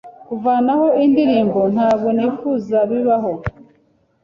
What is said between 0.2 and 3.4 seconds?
kuvanaho indirimbo ntabwo nifuza bibaho